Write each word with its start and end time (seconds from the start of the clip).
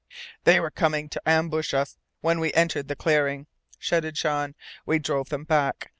"They 0.45 0.59
were 0.59 0.71
coming 0.71 1.09
to 1.09 1.21
ambush 1.27 1.75
us 1.75 1.95
when 2.21 2.39
we 2.39 2.51
entered 2.53 2.87
the 2.87 2.95
clearing!" 2.95 3.45
shouted 3.77 4.15
Jean. 4.15 4.55
"We 4.83 4.97
drove 4.97 5.29
them 5.29 5.43
back. 5.43 5.89